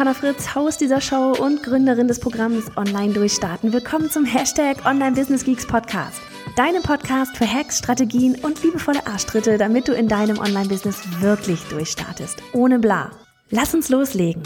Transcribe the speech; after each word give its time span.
Johanna 0.00 0.14
Fritz, 0.14 0.54
Haus 0.54 0.78
dieser 0.78 1.02
Show 1.02 1.34
und 1.38 1.62
Gründerin 1.62 2.08
des 2.08 2.20
Programms 2.20 2.74
Online 2.78 3.12
Durchstarten. 3.12 3.70
Willkommen 3.74 4.10
zum 4.10 4.24
Hashtag 4.24 4.86
Online 4.86 5.12
Business 5.12 5.44
Geeks 5.44 5.66
Podcast. 5.66 6.22
Deinem 6.56 6.82
Podcast 6.82 7.36
für 7.36 7.46
Hacks, 7.46 7.80
Strategien 7.80 8.34
und 8.36 8.62
liebevolle 8.62 9.06
Arschtritte, 9.06 9.58
damit 9.58 9.88
du 9.88 9.92
in 9.92 10.08
deinem 10.08 10.38
Online-Business 10.38 11.02
wirklich 11.20 11.60
durchstartest. 11.64 12.38
Ohne 12.54 12.78
bla. 12.78 13.10
Lass 13.50 13.74
uns 13.74 13.90
loslegen. 13.90 14.42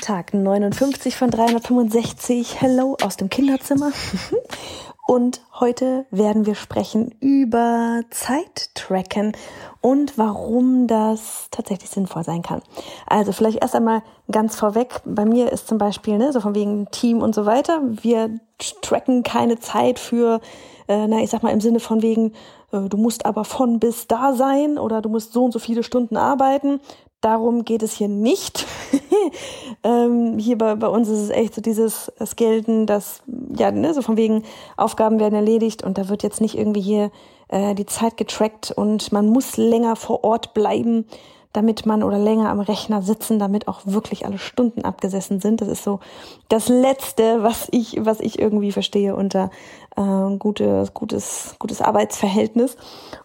Tag 0.00 0.32
59 0.32 1.16
von 1.16 1.32
365. 1.32 2.60
Hello 2.60 2.96
aus 3.02 3.16
dem 3.16 3.28
Kinderzimmer. 3.28 3.90
Und 5.06 5.42
heute 5.60 6.06
werden 6.10 6.46
wir 6.46 6.54
sprechen 6.54 7.14
über 7.20 8.00
Zeittracken 8.08 9.36
und 9.82 10.16
warum 10.16 10.86
das 10.86 11.48
tatsächlich 11.50 11.90
sinnvoll 11.90 12.24
sein 12.24 12.40
kann. 12.40 12.62
Also 13.06 13.32
vielleicht 13.32 13.60
erst 13.60 13.74
einmal 13.74 14.02
ganz 14.30 14.56
vorweg. 14.56 15.02
Bei 15.04 15.26
mir 15.26 15.52
ist 15.52 15.68
zum 15.68 15.76
Beispiel, 15.76 16.16
ne, 16.16 16.32
so 16.32 16.40
von 16.40 16.54
wegen 16.54 16.90
Team 16.90 17.20
und 17.20 17.34
so 17.34 17.44
weiter. 17.44 17.82
Wir 17.82 18.40
tracken 18.80 19.22
keine 19.22 19.58
Zeit 19.58 19.98
für, 19.98 20.40
äh, 20.88 21.06
na, 21.06 21.20
ich 21.20 21.28
sag 21.28 21.42
mal 21.42 21.52
im 21.52 21.60
Sinne 21.60 21.80
von 21.80 22.00
wegen, 22.00 22.32
äh, 22.72 22.88
du 22.88 22.96
musst 22.96 23.26
aber 23.26 23.44
von 23.44 23.80
bis 23.80 24.06
da 24.06 24.32
sein 24.32 24.78
oder 24.78 25.02
du 25.02 25.10
musst 25.10 25.34
so 25.34 25.44
und 25.44 25.52
so 25.52 25.58
viele 25.58 25.82
Stunden 25.82 26.16
arbeiten. 26.16 26.80
Darum 27.20 27.66
geht 27.66 27.82
es 27.82 27.92
hier 27.92 28.08
nicht. 28.08 28.66
ähm, 29.84 30.38
hier 30.38 30.56
bei, 30.56 30.74
bei 30.74 30.88
uns 30.88 31.08
ist 31.08 31.20
es 31.20 31.30
echt 31.30 31.54
so 31.54 31.60
dieses 31.60 32.10
das 32.18 32.36
Gelten, 32.36 32.86
dass 32.86 33.22
ja 33.56 33.70
ne, 33.70 33.92
so 33.92 34.02
von 34.02 34.16
wegen 34.16 34.42
Aufgaben 34.76 35.20
werden 35.20 35.34
erledigt 35.34 35.84
und 35.84 35.98
da 35.98 36.08
wird 36.08 36.22
jetzt 36.22 36.40
nicht 36.40 36.56
irgendwie 36.56 36.80
hier 36.80 37.10
äh, 37.48 37.74
die 37.74 37.86
Zeit 37.86 38.16
getrackt 38.16 38.72
und 38.72 39.12
man 39.12 39.28
muss 39.28 39.58
länger 39.58 39.94
vor 39.94 40.24
Ort 40.24 40.54
bleiben, 40.54 41.06
damit 41.52 41.84
man 41.84 42.02
oder 42.02 42.18
länger 42.18 42.48
am 42.48 42.60
Rechner 42.60 43.02
sitzen, 43.02 43.38
damit 43.38 43.68
auch 43.68 43.82
wirklich 43.84 44.24
alle 44.24 44.38
Stunden 44.38 44.84
abgesessen 44.84 45.40
sind. 45.40 45.60
Das 45.60 45.68
ist 45.68 45.84
so 45.84 46.00
das 46.48 46.68
Letzte, 46.68 47.42
was 47.42 47.68
ich 47.70 47.98
was 48.00 48.20
ich 48.20 48.38
irgendwie 48.38 48.72
verstehe 48.72 49.14
unter 49.14 49.50
äh, 49.96 50.36
gutes 50.38 50.94
gutes 50.94 51.56
gutes 51.58 51.82
Arbeitsverhältnis 51.82 52.78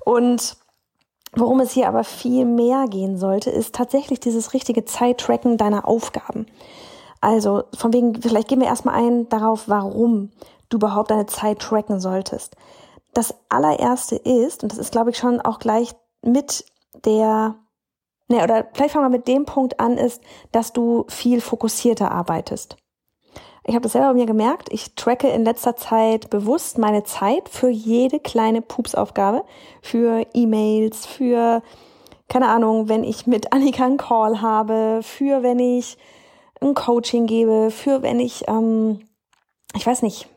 und 0.04 0.58
Worum 1.36 1.60
es 1.60 1.72
hier 1.72 1.88
aber 1.88 2.04
viel 2.04 2.46
mehr 2.46 2.86
gehen 2.88 3.18
sollte, 3.18 3.50
ist 3.52 3.76
tatsächlich 3.76 4.20
dieses 4.20 4.54
richtige 4.54 4.86
Zeittracken 4.86 5.58
deiner 5.58 5.88
Aufgaben. 5.88 6.48
Also 7.22 7.64
von 7.78 7.94
wegen, 7.94 8.22
vielleicht 8.22 8.48
gehen 8.48 8.62
wir 8.62 8.68
erstmal 8.68 8.96
ein 8.96 9.30
darauf, 9.30 9.68
warum 9.68 10.32
du 10.70 10.78
überhaupt 10.78 11.12
deine 11.12 11.26
Zeit 11.26 11.60
tracken 11.60 12.00
solltest. 12.00 12.56
Das 13.14 13.34
allererste 13.50 14.16
ist, 14.16 14.64
und 14.64 14.72
das 14.72 14.80
ist, 14.80 14.92
glaube 14.92 15.10
ich, 15.12 15.18
schon 15.18 15.42
auch 15.42 15.60
gleich 15.60 15.96
mit 16.24 16.66
der, 17.06 17.56
ne, 18.28 18.44
oder 18.44 18.68
vielleicht 18.74 18.94
fangen 18.94 19.06
wir 19.06 19.18
mit 19.18 19.28
dem 19.28 19.46
Punkt 19.46 19.80
an, 19.80 19.98
ist, 19.98 20.22
dass 20.52 20.74
du 20.74 21.06
viel 21.10 21.42
fokussierter 21.42 22.12
arbeitest. 22.12 22.78
Ich 23.64 23.76
habe 23.76 23.84
das 23.84 23.92
selber 23.92 24.10
bei 24.10 24.14
mir 24.16 24.26
gemerkt. 24.26 24.72
Ich 24.72 24.96
tracke 24.96 25.28
in 25.28 25.44
letzter 25.44 25.76
Zeit 25.76 26.30
bewusst 26.30 26.78
meine 26.78 27.04
Zeit 27.04 27.50
für 27.50 27.70
jede 27.70 28.20
kleine 28.20 28.62
Pupsaufgabe, 28.62 29.44
für 29.82 30.26
E-Mails, 30.34 31.06
für, 31.06 31.62
keine 32.28 32.48
Ahnung, 32.48 32.90
wenn 32.90 33.04
ich 33.04 33.28
mit 33.28 33.54
Annika 33.54 33.86
einen 33.86 33.98
Call 33.98 34.42
habe, 34.42 35.02
für 35.04 35.44
wenn 35.44 35.60
ich 35.60 35.98
ein 36.62 36.74
Coaching 36.74 37.26
gebe, 37.26 37.72
für 37.72 38.02
wenn 38.02 38.20
ich, 38.20 38.48
ähm, 38.48 39.02
ich 39.76 39.86
weiß 39.86 40.02
nicht, 40.02 40.28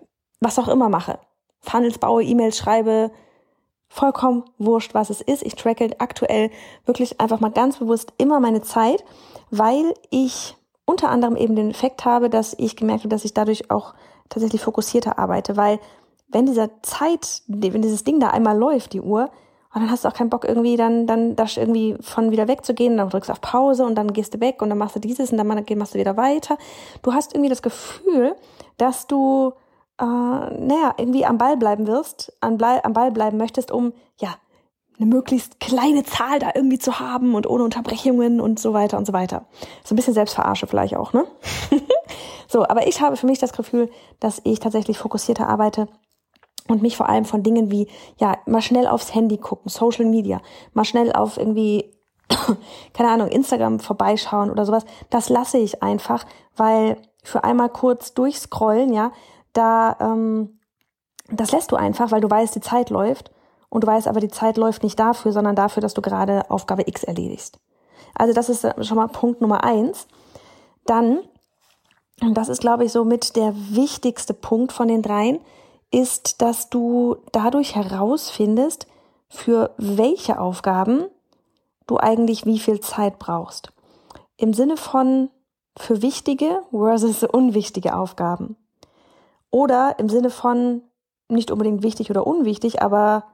was 0.40 0.58
auch 0.58 0.68
immer 0.68 0.88
mache. 0.88 1.18
Funnels 1.60 1.98
baue, 1.98 2.22
E-Mails 2.24 2.58
schreibe, 2.58 3.12
vollkommen 3.88 4.44
wurscht, 4.58 4.94
was 4.94 5.10
es 5.10 5.20
ist. 5.20 5.42
Ich 5.42 5.54
tracke 5.54 5.90
aktuell 5.98 6.50
wirklich 6.86 7.20
einfach 7.20 7.40
mal 7.40 7.50
ganz 7.50 7.78
bewusst 7.78 8.12
immer 8.18 8.40
meine 8.40 8.62
Zeit, 8.62 9.04
weil 9.50 9.94
ich 10.10 10.56
unter 10.84 11.10
anderem 11.10 11.36
eben 11.36 11.56
den 11.56 11.70
Effekt 11.70 12.04
habe, 12.04 12.28
dass 12.28 12.54
ich 12.58 12.76
gemerkt 12.76 13.00
habe, 13.00 13.08
dass 13.08 13.24
ich 13.24 13.34
dadurch 13.34 13.70
auch 13.70 13.94
tatsächlich 14.28 14.62
fokussierter 14.62 15.18
arbeite, 15.18 15.56
weil 15.56 15.78
wenn 16.28 16.46
dieser 16.46 16.82
Zeit, 16.82 17.42
wenn 17.46 17.82
dieses 17.82 18.04
Ding 18.04 18.18
da 18.18 18.28
einmal 18.28 18.56
läuft, 18.56 18.94
die 18.94 19.00
Uhr, 19.00 19.30
und 19.74 19.80
dann 19.80 19.90
hast 19.90 20.04
du 20.04 20.08
auch 20.08 20.12
keinen 20.12 20.28
Bock 20.28 20.44
irgendwie 20.44 20.76
dann 20.76 21.06
dann 21.06 21.34
das 21.34 21.56
irgendwie 21.56 21.96
von 22.00 22.30
wieder 22.30 22.46
wegzugehen, 22.46 22.98
dann 22.98 23.08
drückst 23.08 23.30
du 23.30 23.32
auf 23.32 23.40
Pause 23.40 23.86
und 23.86 23.94
dann 23.94 24.12
gehst 24.12 24.34
du 24.34 24.40
weg 24.40 24.60
und 24.60 24.68
dann 24.68 24.76
machst 24.76 24.96
du 24.96 25.00
dieses 25.00 25.32
und 25.32 25.38
dann 25.38 25.46
machst 25.46 25.94
du 25.94 25.98
wieder 25.98 26.16
weiter. 26.18 26.58
Du 27.02 27.14
hast 27.14 27.32
irgendwie 27.32 27.48
das 27.48 27.62
Gefühl, 27.62 28.36
dass 28.76 29.06
du 29.06 29.54
äh, 29.98 30.04
naja, 30.04 30.94
irgendwie 30.98 31.24
am 31.24 31.38
Ball 31.38 31.56
bleiben 31.56 31.86
wirst, 31.86 32.36
am, 32.40 32.58
am 32.60 32.92
Ball 32.92 33.12
bleiben 33.12 33.38
möchtest, 33.38 33.70
um 33.70 33.92
ja 34.20 34.34
eine 34.98 35.06
möglichst 35.06 35.60
kleine 35.60 36.04
Zahl 36.04 36.38
da 36.38 36.50
irgendwie 36.54 36.78
zu 36.78 37.00
haben 37.00 37.34
und 37.34 37.46
ohne 37.46 37.64
Unterbrechungen 37.64 38.40
und 38.40 38.58
so 38.58 38.72
weiter 38.72 38.98
und 38.98 39.06
so 39.06 39.12
weiter. 39.12 39.46
So 39.84 39.94
ein 39.94 39.96
bisschen 39.96 40.14
Selbstverarsche 40.14 40.66
vielleicht 40.66 40.96
auch, 40.96 41.12
ne? 41.12 41.24
so, 42.48 42.66
aber 42.66 42.86
ich 42.86 43.00
habe 43.00 43.16
für 43.16 43.26
mich 43.26 43.38
das 43.38 43.52
Gefühl, 43.52 43.90
dass 44.20 44.40
ich 44.44 44.60
tatsächlich 44.60 44.98
fokussierter 44.98 45.48
arbeite 45.48 45.88
und 46.68 46.82
mich 46.82 46.96
vor 46.96 47.08
allem 47.08 47.24
von 47.24 47.42
Dingen 47.42 47.70
wie, 47.70 47.88
ja, 48.18 48.36
mal 48.46 48.62
schnell 48.62 48.86
aufs 48.86 49.14
Handy 49.14 49.38
gucken, 49.38 49.68
Social 49.68 50.04
Media, 50.04 50.40
mal 50.72 50.84
schnell 50.84 51.12
auf 51.12 51.36
irgendwie, 51.36 51.92
keine 52.92 53.10
Ahnung, 53.10 53.28
Instagram 53.28 53.80
vorbeischauen 53.80 54.50
oder 54.50 54.64
sowas, 54.66 54.84
das 55.10 55.28
lasse 55.28 55.58
ich 55.58 55.82
einfach, 55.82 56.24
weil 56.56 56.98
für 57.24 57.44
einmal 57.44 57.70
kurz 57.70 58.14
durchscrollen, 58.14 58.92
ja, 58.92 59.12
da, 59.52 59.96
ähm, 60.00 60.60
das 61.28 61.52
lässt 61.52 61.72
du 61.72 61.76
einfach, 61.76 62.10
weil 62.10 62.20
du 62.20 62.30
weißt, 62.30 62.54
die 62.54 62.60
Zeit 62.60 62.90
läuft 62.90 63.30
und 63.72 63.84
du 63.84 63.86
weißt 63.86 64.06
aber, 64.06 64.20
die 64.20 64.28
Zeit 64.28 64.58
läuft 64.58 64.82
nicht 64.82 64.98
dafür, 64.98 65.32
sondern 65.32 65.56
dafür, 65.56 65.80
dass 65.80 65.94
du 65.94 66.02
gerade 66.02 66.50
Aufgabe 66.50 66.86
X 66.86 67.04
erledigst. 67.04 67.58
Also 68.14 68.34
das 68.34 68.50
ist 68.50 68.66
schon 68.86 68.98
mal 68.98 69.08
Punkt 69.08 69.40
Nummer 69.40 69.64
eins. 69.64 70.08
Dann, 70.84 71.20
und 72.20 72.34
das 72.34 72.50
ist, 72.50 72.60
glaube 72.60 72.84
ich, 72.84 72.92
so 72.92 73.06
mit 73.06 73.34
der 73.34 73.54
wichtigste 73.56 74.34
Punkt 74.34 74.72
von 74.72 74.88
den 74.88 75.00
dreien, 75.00 75.40
ist, 75.90 76.42
dass 76.42 76.68
du 76.68 77.16
dadurch 77.32 77.74
herausfindest, 77.74 78.88
für 79.30 79.70
welche 79.78 80.38
Aufgaben 80.38 81.06
du 81.86 81.96
eigentlich 81.96 82.44
wie 82.44 82.58
viel 82.58 82.80
Zeit 82.80 83.18
brauchst. 83.18 83.72
Im 84.36 84.52
Sinne 84.52 84.76
von 84.76 85.30
für 85.78 86.02
wichtige 86.02 86.60
versus 86.72 87.24
unwichtige 87.24 87.96
Aufgaben. 87.96 88.54
Oder 89.50 89.98
im 89.98 90.10
Sinne 90.10 90.28
von 90.28 90.82
nicht 91.30 91.50
unbedingt 91.50 91.82
wichtig 91.82 92.10
oder 92.10 92.26
unwichtig, 92.26 92.82
aber 92.82 93.24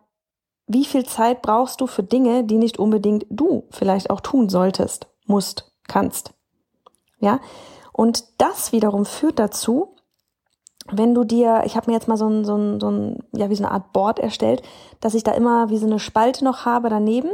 wie 0.69 0.85
viel 0.85 1.05
Zeit 1.05 1.43
brauchst 1.43 1.81
du 1.81 1.87
für 1.87 2.03
Dinge, 2.03 2.45
die 2.45 2.59
nicht 2.59 2.79
unbedingt 2.79 3.27
du 3.31 3.65
vielleicht 3.71 4.11
auch 4.11 4.21
tun 4.21 4.49
solltest, 4.49 5.09
musst, 5.27 5.73
kannst. 5.89 6.35
Ja? 7.19 7.41
Und 7.93 8.25
das 8.39 8.73
wiederum 8.73 9.05
führt 9.05 9.39
dazu, 9.39 9.97
wenn 10.91 11.15
du 11.15 11.25
dir, 11.25 11.63
ich 11.65 11.77
habe 11.77 11.91
mir 11.91 11.95
jetzt 11.95 12.09
mal 12.09 12.17
so 12.17 12.29
ein, 12.29 12.45
so 12.45 12.57
ein, 12.57 12.81
so 12.81 12.91
ein, 12.91 13.19
ja, 13.33 13.51
wie 13.51 13.55
so 13.55 13.65
eine 13.65 13.73
Art 13.73 13.93
Board 13.93 14.19
erstellt, 14.19 14.63
dass 15.01 15.15
ich 15.15 15.25
da 15.25 15.33
immer 15.33 15.69
wie 15.71 15.79
so 15.79 15.87
eine 15.87 15.99
Spalte 15.99 16.45
noch 16.45 16.65
habe 16.65 16.89
daneben, 16.89 17.31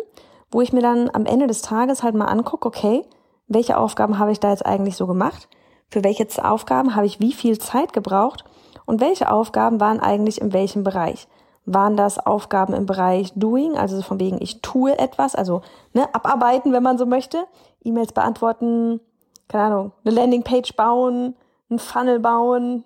wo 0.51 0.61
ich 0.61 0.73
mir 0.73 0.81
dann 0.81 1.11
am 1.13 1.27
Ende 1.27 1.47
des 1.47 1.63
Tages 1.63 2.03
halt 2.03 2.15
mal 2.15 2.27
angucke, 2.27 2.67
okay, 2.67 3.05
welche 3.47 3.77
Aufgaben 3.77 4.19
habe 4.19 4.33
ich 4.33 4.41
da 4.41 4.51
jetzt 4.51 4.65
eigentlich 4.65 4.97
so 4.97 5.07
gemacht? 5.07 5.49
Für 5.89 6.03
welche 6.03 6.27
Aufgaben 6.45 6.97
habe 6.97 7.07
ich 7.07 7.21
wie 7.21 7.33
viel 7.33 7.59
Zeit 7.59 7.93
gebraucht? 7.93 8.45
Und 8.87 9.01
welche 9.01 9.31
Aufgaben 9.31 9.81
waren 9.81 10.01
eigentlich 10.01 10.41
in 10.41 10.53
welchem 10.53 10.83
Bereich? 10.83 11.29
Waren 11.67 11.97
das 11.97 12.19
Aufgaben 12.19 12.75
im 12.75 12.87
Bereich 12.87 13.33
Doing, 13.35 13.77
also 13.77 14.01
von 14.03 14.21
wegen 14.21 14.41
ich 14.41 14.61
tue 14.61 14.99
etwas, 14.99 15.35
also 15.35 15.63
ne, 15.93 16.13
abarbeiten, 16.15 16.73
wenn 16.73 16.83
man 16.83 16.99
so 16.99 17.07
möchte, 17.07 17.47
E-Mails 17.83 18.13
beantworten, 18.13 19.01
keine 19.49 19.65
Ahnung, 19.65 19.93
eine 20.05 20.15
Landingpage 20.15 20.75
bauen, 20.77 21.37
ein 21.71 21.79
Funnel 21.79 22.21
bauen, 22.21 22.85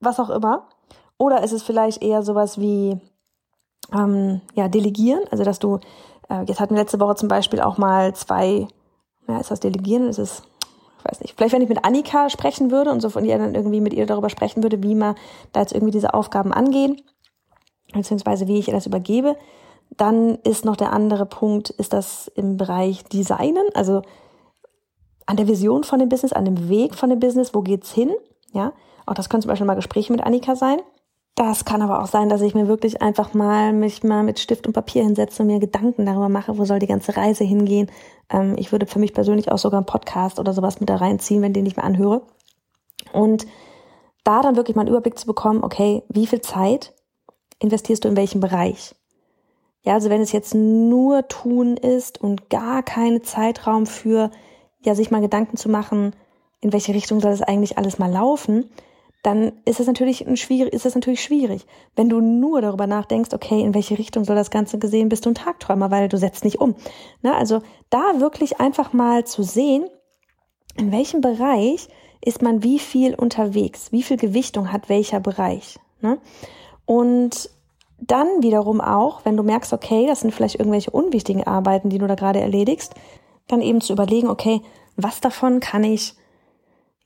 was 0.00 0.20
auch 0.20 0.30
immer. 0.30 0.68
Oder 1.18 1.42
ist 1.42 1.52
es 1.52 1.62
vielleicht 1.62 2.02
eher 2.02 2.22
sowas 2.22 2.58
wie 2.58 3.00
ähm, 3.92 4.40
ja 4.54 4.68
delegieren, 4.68 5.24
also 5.30 5.44
dass 5.44 5.58
du 5.58 5.80
äh, 6.28 6.44
jetzt 6.46 6.60
hatten 6.60 6.74
wir 6.74 6.82
letzte 6.82 7.00
Woche 7.00 7.16
zum 7.16 7.28
Beispiel 7.28 7.60
auch 7.60 7.78
mal 7.78 8.14
zwei, 8.14 8.68
ja, 9.26 9.38
ist 9.38 9.50
das 9.50 9.60
Delegieren, 9.60 10.08
ist 10.08 10.18
es 10.18 10.42
ich 10.98 11.04
weiß 11.04 11.20
nicht, 11.20 11.36
vielleicht 11.36 11.54
wenn 11.54 11.62
ich 11.62 11.68
mit 11.68 11.84
Annika 11.84 12.28
sprechen 12.28 12.70
würde 12.70 12.90
und 12.90 13.00
so 13.00 13.08
von 13.08 13.24
ihr 13.24 13.38
dann 13.38 13.54
irgendwie 13.54 13.80
mit 13.80 13.94
ihr 13.94 14.06
darüber 14.06 14.28
sprechen 14.28 14.62
würde, 14.62 14.82
wie 14.82 14.94
man 14.94 15.14
da 15.52 15.60
jetzt 15.60 15.72
irgendwie 15.72 15.92
diese 15.92 16.12
Aufgaben 16.12 16.52
angehen, 16.52 17.00
beziehungsweise 17.92 18.46
wie 18.48 18.58
ich 18.58 18.68
ihr 18.68 18.74
das 18.74 18.86
übergebe. 18.86 19.36
Dann 19.96 20.36
ist 20.44 20.64
noch 20.64 20.76
der 20.76 20.92
andere 20.92 21.26
Punkt, 21.26 21.70
ist 21.70 21.92
das 21.92 22.28
im 22.34 22.56
Bereich 22.56 23.04
Designen, 23.04 23.66
also 23.74 24.02
an 25.26 25.36
der 25.36 25.48
Vision 25.48 25.84
von 25.84 25.98
dem 25.98 26.08
Business, 26.08 26.32
an 26.32 26.44
dem 26.44 26.68
Weg 26.68 26.94
von 26.94 27.10
dem 27.10 27.20
Business, 27.20 27.54
wo 27.54 27.60
geht's 27.60 27.92
hin? 27.92 28.14
Ja, 28.52 28.72
auch 29.06 29.14
das 29.14 29.28
können 29.28 29.42
zum 29.42 29.50
Beispiel 29.50 29.66
mal 29.66 29.74
Gespräche 29.74 30.12
mit 30.12 30.22
Annika 30.22 30.56
sein. 30.56 30.78
Das 31.34 31.64
kann 31.64 31.82
aber 31.82 32.02
auch 32.02 32.08
sein, 32.08 32.28
dass 32.28 32.40
ich 32.40 32.54
mir 32.54 32.66
wirklich 32.66 33.00
einfach 33.00 33.32
mal 33.32 33.72
mich 33.72 34.02
mal 34.02 34.24
mit 34.24 34.40
Stift 34.40 34.66
und 34.66 34.72
Papier 34.72 35.04
hinsetze 35.04 35.42
und 35.42 35.46
mir 35.46 35.60
Gedanken 35.60 36.04
darüber 36.04 36.28
mache, 36.28 36.58
wo 36.58 36.64
soll 36.64 36.80
die 36.80 36.88
ganze 36.88 37.16
Reise 37.16 37.44
hingehen. 37.44 37.90
Ähm, 38.28 38.56
ich 38.58 38.72
würde 38.72 38.86
für 38.86 38.98
mich 38.98 39.14
persönlich 39.14 39.52
auch 39.52 39.58
sogar 39.58 39.78
einen 39.78 39.86
Podcast 39.86 40.40
oder 40.40 40.52
sowas 40.52 40.80
mit 40.80 40.88
da 40.88 40.96
reinziehen, 40.96 41.40
wenn 41.40 41.52
den 41.52 41.64
ich 41.64 41.76
mir 41.76 41.84
anhöre. 41.84 42.22
Und 43.12 43.46
da 44.24 44.42
dann 44.42 44.56
wirklich 44.56 44.74
mal 44.74 44.82
einen 44.82 44.90
Überblick 44.90 45.18
zu 45.18 45.26
bekommen, 45.26 45.62
okay, 45.62 46.02
wie 46.08 46.26
viel 46.26 46.40
Zeit 46.40 46.92
investierst 47.58 48.04
du 48.04 48.08
in 48.08 48.16
welchem 48.16 48.40
Bereich? 48.40 48.94
Ja, 49.82 49.94
also 49.94 50.10
wenn 50.10 50.20
es 50.20 50.32
jetzt 50.32 50.54
nur 50.54 51.28
tun 51.28 51.76
ist 51.76 52.20
und 52.20 52.50
gar 52.50 52.82
keine 52.82 53.22
Zeitraum 53.22 53.86
für, 53.86 54.30
ja, 54.84 54.94
sich 54.94 55.10
mal 55.10 55.20
Gedanken 55.20 55.56
zu 55.56 55.68
machen, 55.68 56.14
in 56.60 56.72
welche 56.72 56.94
Richtung 56.94 57.20
soll 57.20 57.30
das 57.30 57.42
eigentlich 57.42 57.78
alles 57.78 57.98
mal 57.98 58.10
laufen, 58.10 58.68
dann 59.22 59.52
ist 59.64 59.80
es 59.80 59.86
natürlich 59.86 60.26
ein 60.26 60.36
schwierig, 60.36 60.72
ist 60.72 60.86
es 60.86 60.94
natürlich 60.94 61.22
schwierig. 61.22 61.66
Wenn 61.96 62.08
du 62.08 62.20
nur 62.20 62.60
darüber 62.60 62.86
nachdenkst, 62.86 63.34
okay, 63.34 63.60
in 63.60 63.74
welche 63.74 63.98
Richtung 63.98 64.24
soll 64.24 64.36
das 64.36 64.50
Ganze 64.50 64.78
gesehen, 64.78 65.08
bist 65.08 65.26
du 65.26 65.30
ein 65.30 65.34
Tagträumer, 65.34 65.90
weil 65.90 66.08
du 66.08 66.16
setzt 66.16 66.44
nicht 66.44 66.60
um. 66.60 66.76
Na, 67.22 67.36
also 67.36 67.60
da 67.90 68.20
wirklich 68.20 68.60
einfach 68.60 68.92
mal 68.92 69.24
zu 69.24 69.42
sehen, 69.42 69.88
in 70.76 70.92
welchem 70.92 71.20
Bereich 71.20 71.88
ist 72.24 72.42
man 72.42 72.62
wie 72.62 72.78
viel 72.78 73.14
unterwegs, 73.14 73.90
wie 73.90 74.02
viel 74.02 74.16
Gewichtung 74.16 74.72
hat 74.72 74.88
welcher 74.88 75.20
Bereich. 75.20 75.78
Ne? 76.00 76.18
Und 76.88 77.50
dann 77.98 78.42
wiederum 78.42 78.80
auch, 78.80 79.26
wenn 79.26 79.36
du 79.36 79.42
merkst, 79.42 79.74
okay, 79.74 80.06
das 80.06 80.20
sind 80.20 80.32
vielleicht 80.32 80.54
irgendwelche 80.54 80.90
unwichtigen 80.90 81.46
Arbeiten, 81.46 81.90
die 81.90 81.98
du 81.98 82.06
da 82.06 82.14
gerade 82.14 82.40
erledigst, 82.40 82.94
dann 83.46 83.60
eben 83.60 83.82
zu 83.82 83.92
überlegen, 83.92 84.28
okay, 84.28 84.62
was 84.96 85.20
davon 85.20 85.60
kann 85.60 85.84
ich 85.84 86.14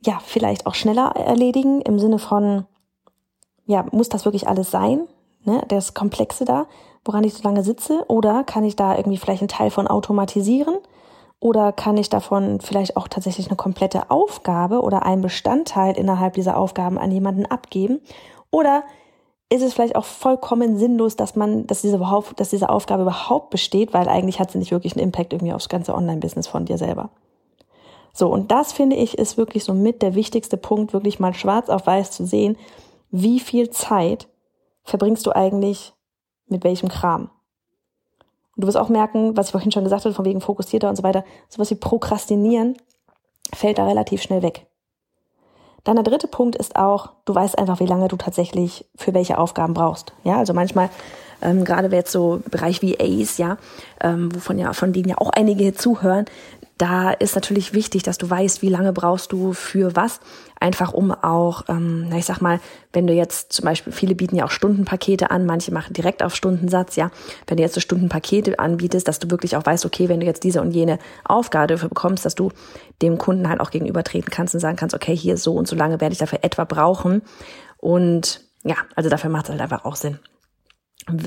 ja 0.06 0.20
vielleicht 0.25 0.67
auch 0.67 0.76
schneller 0.76 1.17
erledigen 1.17 1.81
im 1.81 1.99
Sinne 1.99 2.20
von, 2.20 2.64
ja, 3.67 3.84
muss 3.90 4.08
das 4.08 4.25
wirklich 4.25 4.46
alles 4.46 4.70
sein? 4.70 5.08
Ne, 5.44 5.64
das 5.67 5.94
Komplexe 5.94 6.44
da, 6.44 6.67
woran 7.05 7.25
ich 7.25 7.35
so 7.35 7.43
lange 7.43 7.64
sitze, 7.64 8.05
oder 8.06 8.44
kann 8.44 8.62
ich 8.62 8.76
da 8.76 8.96
irgendwie 8.96 9.19
vielleicht 9.19 9.43
einen 9.43 9.49
Teil 9.49 9.70
von 9.70 9.88
automatisieren? 9.88 10.76
Oder 11.40 11.73
kann 11.73 11.96
ich 11.96 12.08
davon 12.08 12.61
vielleicht 12.61 12.96
auch 12.96 13.08
tatsächlich 13.08 13.49
eine 13.49 13.56
komplette 13.56 14.12
Aufgabe 14.12 14.81
oder 14.81 15.05
einen 15.05 15.23
Bestandteil 15.23 15.96
innerhalb 15.99 16.35
dieser 16.35 16.56
Aufgaben 16.56 16.99
an 16.99 17.11
jemanden 17.11 17.46
abgeben? 17.46 18.00
Oder 18.52 18.85
ist 19.52 19.62
es 19.62 19.75
vielleicht 19.75 19.96
auch 19.96 20.06
vollkommen 20.06 20.78
sinnlos, 20.78 21.14
dass 21.14 21.37
man, 21.37 21.66
dass 21.66 21.82
diese, 21.82 22.00
dass 22.37 22.49
diese 22.50 22.70
Aufgabe 22.70 23.02
überhaupt 23.02 23.50
besteht, 23.50 23.93
weil 23.93 24.08
eigentlich 24.08 24.40
hat 24.40 24.50
sie 24.50 24.58
nicht 24.58 24.70
wirklich 24.70 24.94
einen 24.94 25.04
Impact 25.04 25.32
irgendwie 25.32 25.52
aufs 25.52 25.69
ganze 25.69 25.94
Online-Business 25.94 26.46
von 26.46 26.64
dir 26.64 26.78
selber. 26.78 27.10
So, 28.14 28.28
und 28.28 28.50
das 28.50 28.72
finde 28.72 28.96
ich 28.96 29.19
ist 29.19 29.37
wirklich 29.37 29.64
so 29.64 29.75
mit 29.75 30.00
der 30.00 30.14
wichtigste 30.14 30.56
Punkt, 30.56 30.93
wirklich 30.93 31.20
mal 31.20 31.34
schwarz 31.34 31.69
auf 31.69 31.87
weiß 31.87 32.10
zu 32.10 32.26
sehen, 32.26 32.56
wie 33.10 33.40
viel 33.40 33.69
Zeit 33.70 34.28
verbringst 34.84 35.26
du 35.26 35.32
eigentlich 35.32 35.93
mit 36.46 36.64
welchem 36.64 36.88
Kram. 36.88 37.31
Und 38.56 38.64
du 38.64 38.66
wirst 38.66 38.78
auch 38.78 38.88
merken, 38.88 39.37
was 39.37 39.46
ich 39.46 39.52
vorhin 39.52 39.72
schon 39.72 39.84
gesagt 39.84 40.04
habe, 40.04 40.14
von 40.14 40.25
wegen 40.25 40.40
fokussierter 40.40 40.88
und 40.88 40.96
so 40.96 41.02
weiter, 41.02 41.25
sowas 41.49 41.70
wie 41.70 41.75
Prokrastinieren 41.75 42.76
fällt 43.52 43.78
da 43.78 43.87
relativ 43.87 44.22
schnell 44.22 44.43
weg. 44.43 44.66
Dann 45.84 45.96
der 45.96 46.05
dritte 46.05 46.29
Punkt 46.29 46.56
ist 46.56 46.76
auch, 46.76 47.11
du 47.25 47.34
weißt 47.34 47.58
einfach, 47.58 47.81
wie 47.81 47.87
lange 47.87 48.08
du 48.08 48.17
tatsächlich 48.17 48.84
für 48.94 49.14
welche 49.14 49.38
Aufgaben 49.38 49.75
brauchst. 49.75 50.12
Ja, 50.23 50.38
also 50.38 50.55
manchmal, 50.55 50.90
ähm, 51.40 51.64
gerade 51.64 51.94
jetzt 51.94 52.12
so 52.12 52.40
Bereich 52.50 52.82
wie 52.82 52.99
Ace, 53.00 53.38
ja, 53.38 53.56
ähm, 54.00 54.34
wovon 54.34 54.58
ja, 54.58 54.73
von 54.73 54.93
denen 54.93 55.08
ja 55.08 55.19
auch 55.19 55.31
einige 55.31 55.75
zuhören, 55.75 56.26
da 56.82 57.12
ist 57.12 57.37
natürlich 57.37 57.75
wichtig, 57.75 58.02
dass 58.02 58.19
du 58.19 58.29
weißt, 58.29 58.61
wie 58.61 58.69
lange 58.69 58.93
brauchst 58.93 59.31
du 59.31 59.52
für 59.52 59.94
was. 59.94 60.19
Einfach 60.58 60.93
um 60.93 61.12
auch, 61.12 61.62
ähm, 61.69 62.08
na 62.08 62.19
ich 62.19 62.25
sag 62.25 62.40
mal, 62.40 62.58
wenn 62.93 63.06
du 63.06 63.12
jetzt 63.12 63.52
zum 63.52 63.67
Beispiel, 63.67 63.93
viele 63.93 64.17
bieten 64.17 64.34
ja 64.34 64.46
auch 64.46 64.50
Stundenpakete 64.50 65.31
an, 65.31 65.46
manche 65.46 65.73
machen 65.73 65.93
direkt 65.93 66.25
auf 66.25 66.34
Stundensatz, 66.34 66.96
ja. 66.96 67.12
Wenn 67.46 67.56
du 67.56 67.62
jetzt 67.62 67.75
so 67.75 67.81
Stundenpakete 67.81 68.58
anbietest, 68.58 69.06
dass 69.06 69.20
du 69.20 69.31
wirklich 69.31 69.55
auch 69.56 69.64
weißt, 69.64 69.87
okay, 69.87 70.08
wenn 70.08 70.19
du 70.19 70.26
jetzt 70.26 70.43
diese 70.43 70.61
und 70.61 70.73
jene 70.73 70.99
Aufgabe 71.23 71.69
dafür 71.69 71.88
bekommst, 71.88 72.25
dass 72.25 72.34
du 72.34 72.50
dem 73.00 73.17
Kunden 73.17 73.49
halt 73.49 73.61
auch 73.61 73.70
gegenübertreten 73.70 74.32
kannst 74.32 74.55
und 74.55 74.61
sagen 74.61 74.76
kannst, 74.76 74.96
okay, 74.96 75.14
hier 75.14 75.37
so 75.37 75.55
und 75.55 75.69
so 75.69 75.76
lange 75.76 76.00
werde 76.00 76.14
ich 76.14 76.19
dafür 76.19 76.40
etwa 76.43 76.64
brauchen. 76.64 77.23
Und 77.76 78.40
ja, 78.64 78.75
also 78.96 79.08
dafür 79.08 79.31
macht 79.31 79.44
es 79.44 79.50
halt 79.50 79.61
einfach 79.61 79.85
auch 79.85 79.94
Sinn. 79.94 80.19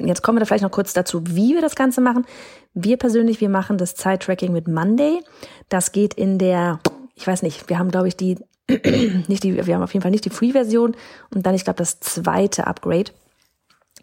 Jetzt 0.03 0.23
kommen 0.23 0.37
wir 0.37 0.39
da 0.39 0.45
vielleicht 0.45 0.63
noch 0.63 0.71
kurz 0.71 0.93
dazu, 0.93 1.21
wie 1.27 1.53
wir 1.53 1.61
das 1.61 1.75
Ganze 1.75 2.01
machen. 2.01 2.25
Wir 2.73 2.97
persönlich, 2.97 3.41
wir 3.41 3.49
machen 3.49 3.77
das 3.77 3.95
Zeit-Tracking 3.95 4.53
mit 4.53 4.67
Monday. 4.67 5.19
Das 5.69 5.91
geht 5.91 6.13
in 6.13 6.37
der, 6.37 6.79
ich 7.15 7.27
weiß 7.27 7.41
nicht, 7.41 7.69
wir 7.69 7.77
haben 7.77 7.91
glaube 7.91 8.07
ich 8.07 8.15
die, 8.15 8.37
nicht 9.27 9.43
die, 9.43 9.65
wir 9.65 9.75
haben 9.75 9.83
auf 9.83 9.93
jeden 9.93 10.01
Fall 10.01 10.11
nicht 10.11 10.25
die 10.25 10.29
Free-Version 10.29 10.95
und 11.33 11.45
dann, 11.45 11.55
ich 11.55 11.63
glaube, 11.63 11.77
das 11.77 11.99
zweite 11.99 12.67
Upgrade. 12.67 13.11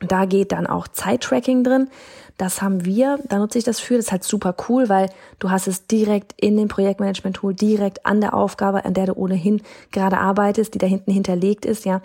Da 0.00 0.24
geht 0.24 0.52
dann 0.52 0.66
auch 0.66 0.88
Zeit-Tracking 0.88 1.64
drin. 1.64 1.88
Das 2.36 2.60
haben 2.60 2.84
wir, 2.84 3.18
da 3.28 3.38
nutze 3.38 3.58
ich 3.58 3.64
das 3.64 3.78
für. 3.78 3.94
Das 3.94 4.06
ist 4.06 4.12
halt 4.12 4.24
super 4.24 4.54
cool, 4.68 4.88
weil 4.88 5.10
du 5.38 5.50
hast 5.50 5.68
es 5.68 5.86
direkt 5.86 6.34
in 6.40 6.56
dem 6.56 6.68
Projektmanagement-Tool, 6.68 7.54
direkt 7.54 8.04
an 8.04 8.20
der 8.20 8.34
Aufgabe, 8.34 8.84
an 8.84 8.94
der 8.94 9.06
du 9.06 9.12
ohnehin 9.14 9.62
gerade 9.92 10.18
arbeitest, 10.18 10.74
die 10.74 10.78
da 10.78 10.86
hinten 10.86 11.12
hinterlegt 11.12 11.64
ist, 11.64 11.84
ja. 11.84 12.02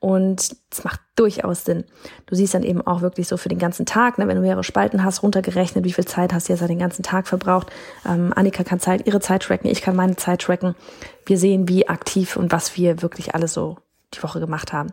Und 0.00 0.56
es 0.70 0.82
macht 0.82 1.00
durchaus 1.14 1.64
Sinn. 1.66 1.84
Du 2.24 2.34
siehst 2.34 2.54
dann 2.54 2.62
eben 2.62 2.80
auch 2.80 3.02
wirklich 3.02 3.28
so 3.28 3.36
für 3.36 3.50
den 3.50 3.58
ganzen 3.58 3.84
Tag, 3.84 4.16
ne, 4.16 4.26
wenn 4.26 4.36
du 4.36 4.42
mehrere 4.42 4.64
Spalten 4.64 5.04
hast, 5.04 5.22
runtergerechnet, 5.22 5.84
wie 5.84 5.92
viel 5.92 6.06
Zeit 6.06 6.32
hast 6.32 6.48
du 6.48 6.54
jetzt 6.54 6.66
den 6.66 6.78
ganzen 6.78 7.02
Tag 7.02 7.28
verbraucht. 7.28 7.68
Ähm, 8.08 8.32
Annika 8.34 8.64
kann 8.64 8.80
Zeit, 8.80 9.06
ihre 9.06 9.20
Zeit 9.20 9.42
tracken, 9.42 9.70
ich 9.70 9.82
kann 9.82 9.94
meine 9.94 10.16
Zeit 10.16 10.40
tracken. 10.40 10.74
Wir 11.26 11.36
sehen, 11.36 11.68
wie 11.68 11.86
aktiv 11.86 12.36
und 12.36 12.50
was 12.50 12.76
wir 12.76 13.02
wirklich 13.02 13.34
alles 13.34 13.52
so 13.52 13.76
die 14.14 14.22
Woche 14.22 14.40
gemacht 14.40 14.72
haben. 14.72 14.90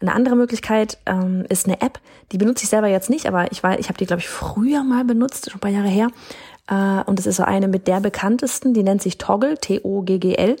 Eine 0.00 0.14
andere 0.14 0.34
Möglichkeit 0.34 0.98
ähm, 1.06 1.44
ist 1.48 1.66
eine 1.66 1.80
App, 1.82 2.00
die 2.32 2.38
benutze 2.38 2.64
ich 2.64 2.70
selber 2.70 2.88
jetzt 2.88 3.10
nicht, 3.10 3.26
aber 3.26 3.52
ich 3.52 3.62
war, 3.62 3.78
ich 3.78 3.88
habe 3.88 3.98
die, 3.98 4.06
glaube 4.06 4.20
ich, 4.20 4.28
früher 4.28 4.82
mal 4.82 5.04
benutzt, 5.04 5.50
schon 5.50 5.58
ein 5.58 5.60
paar 5.60 5.70
Jahre 5.70 5.88
her. 5.88 6.08
Äh, 6.68 7.04
und 7.08 7.20
es 7.20 7.26
ist 7.26 7.36
so 7.36 7.44
eine 7.44 7.68
mit 7.68 7.86
der 7.86 8.00
bekanntesten, 8.00 8.72
die 8.72 8.82
nennt 8.82 9.02
sich 9.02 9.18
Toggle, 9.18 9.58
T-O-G-G-L. 9.58 10.56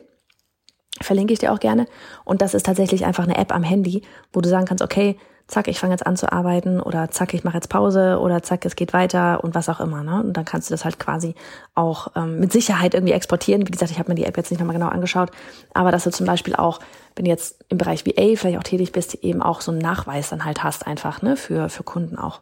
Verlinke 1.02 1.32
ich 1.32 1.38
dir 1.38 1.52
auch 1.52 1.60
gerne. 1.60 1.86
Und 2.24 2.42
das 2.42 2.54
ist 2.54 2.66
tatsächlich 2.66 3.04
einfach 3.04 3.24
eine 3.24 3.36
App 3.36 3.54
am 3.54 3.62
Handy, 3.62 4.02
wo 4.32 4.40
du 4.40 4.48
sagen 4.48 4.66
kannst, 4.66 4.84
okay, 4.84 5.16
zack, 5.50 5.68
ich 5.68 5.78
fange 5.78 5.92
jetzt 5.92 6.06
an 6.06 6.16
zu 6.16 6.32
arbeiten 6.32 6.80
oder 6.80 7.10
zack, 7.10 7.34
ich 7.34 7.44
mache 7.44 7.56
jetzt 7.56 7.68
Pause 7.68 8.18
oder 8.20 8.42
zack, 8.42 8.64
es 8.64 8.76
geht 8.76 8.92
weiter 8.92 9.42
und 9.42 9.54
was 9.54 9.68
auch 9.68 9.80
immer. 9.80 10.02
Ne? 10.02 10.22
Und 10.22 10.36
dann 10.36 10.44
kannst 10.44 10.70
du 10.70 10.74
das 10.74 10.84
halt 10.84 10.98
quasi 10.98 11.34
auch 11.74 12.08
ähm, 12.16 12.38
mit 12.38 12.52
Sicherheit 12.52 12.94
irgendwie 12.94 13.12
exportieren. 13.12 13.66
Wie 13.66 13.70
gesagt, 13.70 13.90
ich 13.90 13.98
habe 13.98 14.10
mir 14.10 14.14
die 14.14 14.24
App 14.24 14.36
jetzt 14.36 14.50
nicht 14.50 14.60
nochmal 14.60 14.76
genau 14.76 14.88
angeschaut, 14.88 15.30
aber 15.74 15.90
dass 15.90 16.04
du 16.04 16.10
zum 16.10 16.26
Beispiel 16.26 16.54
auch, 16.54 16.80
wenn 17.16 17.24
du 17.24 17.30
jetzt 17.30 17.64
im 17.68 17.78
Bereich 17.78 18.06
VA 18.06 18.36
vielleicht 18.36 18.58
auch 18.58 18.62
tätig 18.62 18.92
bist, 18.92 19.14
eben 19.14 19.42
auch 19.42 19.60
so 19.60 19.72
einen 19.72 19.80
Nachweis 19.80 20.30
dann 20.30 20.44
halt 20.44 20.62
hast 20.62 20.86
einfach, 20.86 21.22
ne, 21.22 21.36
für, 21.36 21.68
für 21.68 21.82
Kunden 21.82 22.16
auch. 22.16 22.40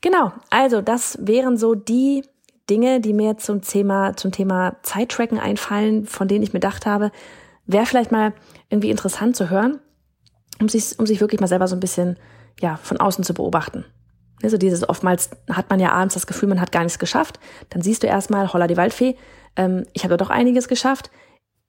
Genau, 0.00 0.32
also 0.50 0.82
das 0.82 1.18
wären 1.22 1.56
so 1.56 1.74
die 1.74 2.22
Dinge, 2.68 3.00
die 3.00 3.12
mir 3.12 3.38
zum 3.38 3.62
Thema, 3.62 4.16
zum 4.16 4.32
Thema 4.32 4.76
Zeittracken 4.82 5.38
einfallen, 5.38 6.06
von 6.06 6.26
denen 6.26 6.42
ich 6.42 6.52
mir 6.52 6.60
gedacht 6.60 6.84
habe, 6.84 7.12
wäre 7.66 7.86
vielleicht 7.86 8.12
mal 8.12 8.32
irgendwie 8.68 8.90
interessant 8.90 9.36
zu 9.36 9.50
hören, 9.50 9.80
um 10.60 10.68
sich, 10.68 10.98
um 10.98 11.06
sich 11.06 11.20
wirklich 11.20 11.40
mal 11.40 11.46
selber 11.46 11.68
so 11.68 11.76
ein 11.76 11.80
bisschen, 11.80 12.18
ja, 12.60 12.76
von 12.76 12.98
außen 12.98 13.24
zu 13.24 13.34
beobachten. 13.34 13.84
Also 14.42 14.58
dieses, 14.58 14.88
oftmals 14.88 15.30
hat 15.50 15.70
man 15.70 15.80
ja 15.80 15.92
abends 15.92 16.14
das 16.14 16.26
Gefühl, 16.26 16.48
man 16.48 16.60
hat 16.60 16.72
gar 16.72 16.82
nichts 16.82 16.98
geschafft. 16.98 17.40
Dann 17.70 17.82
siehst 17.82 18.02
du 18.02 18.06
erstmal, 18.06 18.52
holla 18.52 18.66
die 18.66 18.76
Waldfee, 18.76 19.16
ähm, 19.56 19.86
ich 19.92 20.04
habe 20.04 20.16
doch 20.16 20.30
einiges 20.30 20.68
geschafft. 20.68 21.10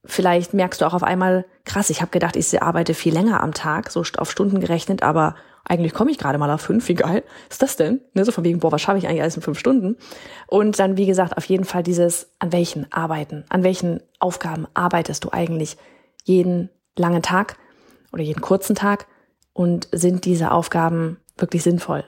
Vielleicht 0.05 0.53
merkst 0.53 0.81
du 0.81 0.85
auch 0.85 0.93
auf 0.93 1.03
einmal, 1.03 1.45
krass, 1.65 1.89
ich 1.89 2.01
habe 2.01 2.11
gedacht, 2.11 2.35
ich 2.35 2.61
arbeite 2.61 2.93
viel 2.93 3.13
länger 3.13 3.43
am 3.43 3.53
Tag, 3.53 3.91
so 3.91 4.03
auf 4.17 4.31
Stunden 4.31 4.59
gerechnet, 4.59 5.03
aber 5.03 5.35
eigentlich 5.65 5.93
komme 5.93 6.11
ich 6.11 6.17
gerade 6.17 6.37
mal 6.37 6.49
auf 6.49 6.61
fünf, 6.61 6.87
wie 6.87 6.95
geil 6.95 7.23
ist 7.49 7.61
das 7.61 7.75
denn? 7.75 8.01
Ne, 8.13 8.25
so 8.25 8.31
von 8.31 8.43
wegen, 8.43 8.59
boah, 8.59 8.71
was 8.71 8.81
schaffe 8.81 8.97
ich 8.97 9.07
eigentlich 9.07 9.21
alles 9.21 9.35
in 9.35 9.41
fünf 9.41 9.59
Stunden? 9.59 9.97
Und 10.47 10.79
dann, 10.79 10.97
wie 10.97 11.05
gesagt, 11.05 11.37
auf 11.37 11.45
jeden 11.45 11.65
Fall 11.65 11.83
dieses, 11.83 12.29
an 12.39 12.51
welchen 12.51 12.91
Arbeiten, 12.91 13.45
an 13.49 13.63
welchen 13.63 14.01
Aufgaben 14.19 14.67
arbeitest 14.73 15.23
du 15.23 15.31
eigentlich 15.31 15.77
jeden 16.23 16.69
langen 16.95 17.21
Tag 17.21 17.57
oder 18.11 18.23
jeden 18.23 18.41
kurzen 18.41 18.75
Tag 18.75 19.07
und 19.53 19.87
sind 19.91 20.25
diese 20.25 20.51
Aufgaben 20.51 21.19
wirklich 21.37 21.63
sinnvoll? 21.63 22.05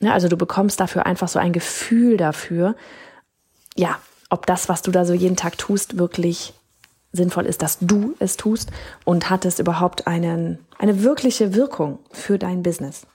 Ja, 0.00 0.12
also 0.12 0.28
du 0.28 0.36
bekommst 0.36 0.80
dafür 0.80 1.04
einfach 1.04 1.28
so 1.28 1.38
ein 1.38 1.52
Gefühl 1.52 2.16
dafür, 2.16 2.74
ja, 3.76 3.98
ob 4.30 4.46
das, 4.46 4.68
was 4.68 4.82
du 4.82 4.90
da 4.90 5.04
so 5.04 5.12
jeden 5.12 5.36
Tag 5.36 5.58
tust, 5.58 5.98
wirklich 5.98 6.54
sinnvoll 7.12 7.46
ist, 7.46 7.62
dass 7.62 7.78
du 7.80 8.14
es 8.18 8.36
tust 8.36 8.70
und 9.04 9.30
hat 9.30 9.44
es 9.44 9.58
überhaupt 9.58 10.06
einen, 10.06 10.58
eine 10.78 11.02
wirkliche 11.02 11.54
Wirkung 11.54 11.98
für 12.12 12.38
dein 12.38 12.62
Business. 12.62 13.06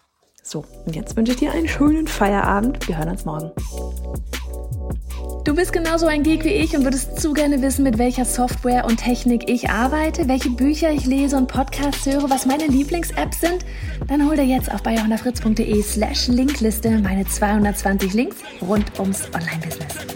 So, 0.44 0.64
und 0.86 0.96
jetzt 0.96 1.18
wünsche 1.18 1.32
ich 1.32 1.40
dir 1.40 1.52
einen 1.52 1.68
schönen 1.68 2.08
Feierabend. 2.08 2.88
Wir 2.88 2.98
hören 2.98 3.10
uns 3.10 3.26
morgen. 3.26 3.52
Du 5.44 5.54
bist 5.54 5.74
genauso 5.74 6.08
ein 6.08 6.24
Geek 6.24 6.44
wie 6.44 6.50
ich 6.50 6.76
und 6.76 6.84
würdest 6.84 7.22
zu 7.22 7.32
gerne 7.34 7.62
wissen, 7.62 7.84
mit 7.84 8.00
welcher 8.00 8.26
Software 8.26 8.86
und 8.86 8.98
Technik 8.98 9.48
ich 9.48 9.70
arbeite, 9.70 10.28
welche 10.28 10.50
Bücher 10.50 10.92
ich 10.92 11.06
lese 11.06 11.38
und 11.38 11.48
Podcasts 11.48 12.06
höre, 12.08 12.30
was 12.32 12.48
meine 12.48 12.66
Lieblings-Apps 12.66 13.42
sind? 13.42 13.64
Dann 14.08 14.28
hol 14.28 14.36
dir 14.36 14.46
jetzt 14.46 14.72
auf 14.72 14.82
bayerhonderfritz.de 14.82 15.84
slash 15.84 16.28
Linkliste 16.30 16.98
meine 16.98 17.28
220 17.28 18.14
Links 18.14 18.38
rund 18.68 19.00
ums 19.00 19.26
Online-Business. 19.36 20.15